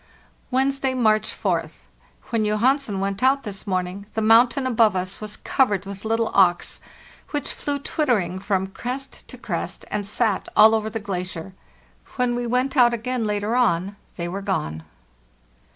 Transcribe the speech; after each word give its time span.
"Wednesday, 0.49 0.95
March 0.95 1.29
4th. 1.29 1.81
When 2.31 2.43
Johansen 2.43 2.99
went 2.99 3.21
out 3.21 3.43
this 3.43 3.67
morning 3.67 4.07
the 4.15 4.21
mountain 4.23 4.65
above 4.65 4.95
us 4.95 5.21
was 5.21 5.37
covered 5.37 5.85
with 5.85 6.05
little 6.05 6.31
auks, 6.33 6.81
which 7.29 7.51
flew 7.53 7.77
twittering 7.77 8.39
from 8.39 8.65
crest 8.65 9.27
to 9.27 9.37
crest, 9.37 9.85
and 9.91 10.07
sat 10.07 10.49
all 10.57 10.73
over 10.73 10.89
the 10.89 10.99
glacier. 10.99 11.53
When 12.15 12.33
we 12.33 12.47
went 12.47 12.75
out 12.75 12.95
again 12.95 13.27
later 13.27 13.55
on 13.55 13.95
they 14.15 14.27
were 14.27 14.41
gone. 14.41 14.81